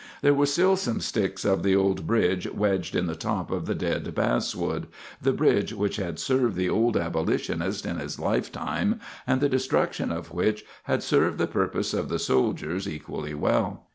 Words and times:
There 0.23 0.33
were 0.33 0.47
still 0.47 0.77
some 0.77 0.99
sticks 0.99 1.45
of 1.45 1.61
the 1.61 1.75
old 1.75 2.07
bridge 2.07 2.49
wedged 2.51 2.95
in 2.95 3.05
the 3.05 3.13
top 3.15 3.51
of 3.51 3.67
the 3.67 3.75
dead 3.75 4.15
basswood 4.15 4.87
the 5.21 5.31
bridge 5.31 5.73
which 5.73 5.97
had 5.97 6.17
served 6.17 6.55
the 6.55 6.69
old 6.71 6.97
abolitionist 6.97 7.85
in 7.85 7.99
his 7.99 8.17
lifetime, 8.17 8.99
and 9.27 9.41
the 9.41 9.47
destruction 9.47 10.11
of 10.11 10.31
which 10.33 10.65
had 10.85 11.03
served 11.03 11.37
the 11.37 11.45
purpose 11.45 11.93
of 11.93 12.09
the 12.09 12.17
soldiers 12.17 12.89
equally 12.89 13.35
well. 13.35 13.85